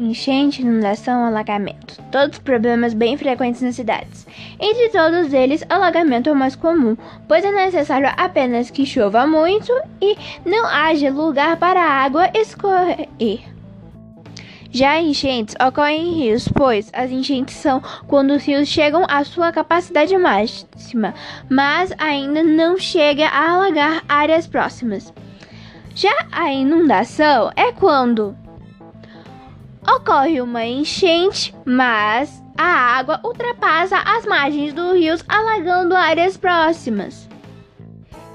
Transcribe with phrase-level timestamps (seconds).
[0.00, 2.02] enchente, inundação, alagamento.
[2.10, 4.26] Todos problemas bem frequentes nas cidades.
[4.58, 6.96] Entre todos eles, alagamento é o mais comum,
[7.28, 13.40] pois é necessário apenas que chova muito e não haja lugar para a água escorrer.
[14.72, 19.50] Já enchentes ocorrem em rios, pois as enchentes são quando os rios chegam à sua
[19.50, 21.12] capacidade máxima,
[21.48, 25.12] mas ainda não chega a alagar áreas próximas.
[25.92, 28.36] Já a inundação é quando
[29.96, 37.28] ocorre uma enchente, mas a água ultrapassa as margens dos rios, alagando áreas próximas.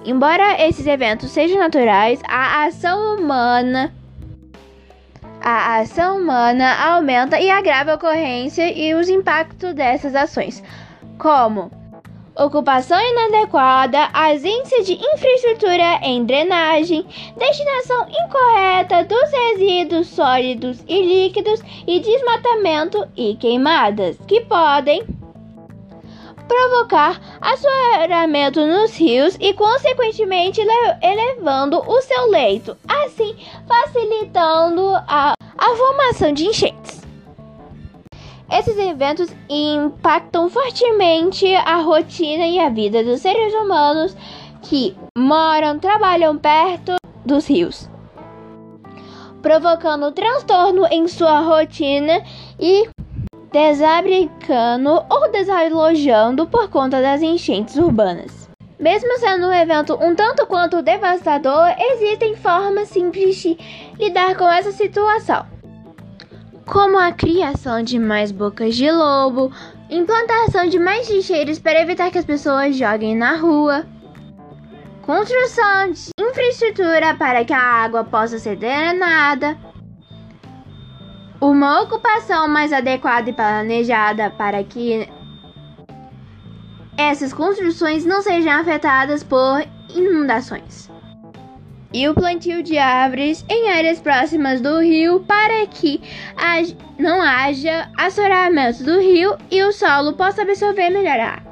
[0.03, 3.93] Embora esses eventos sejam naturais, a ação humana
[5.41, 10.63] a ação humana aumenta e agrava a ocorrência e os impactos dessas ações,
[11.19, 11.69] como
[12.37, 17.05] ocupação inadequada, ausência de infraestrutura em drenagem,
[17.37, 25.05] destinação incorreta dos resíduos sólidos e líquidos e desmatamento e queimadas, que podem
[26.47, 30.61] provocar assoreamento nos rios e, consequentemente,
[31.01, 33.35] elevando o seu leito, assim
[33.67, 37.04] facilitando a, a formação de enchentes.
[38.57, 44.15] Esses eventos impactam fortemente a rotina e a vida dos seres humanos
[44.61, 46.95] que moram, trabalham perto
[47.25, 47.89] dos rios,
[49.41, 52.23] provocando transtorno em sua rotina
[52.57, 52.87] e
[53.51, 58.47] desabricando ou desalojando por conta das enchentes urbanas.
[58.79, 63.57] Mesmo sendo um evento um tanto quanto devastador, existem formas simples de
[63.99, 65.54] lidar com essa situação
[66.65, 69.51] como a criação de mais bocas de lobo,
[69.89, 73.85] implantação de mais lixeiros para evitar que as pessoas joguem na rua,
[75.03, 79.57] construção de infraestrutura para que a água possa ser drenada,
[81.39, 85.07] uma ocupação mais adequada e planejada para que
[86.97, 90.94] essas construções não sejam afetadas por inundações
[91.93, 96.01] e o plantio de árvores em áreas próximas do rio para que
[96.97, 101.44] não haja assoreamento do rio e o solo possa absorver melhor a água.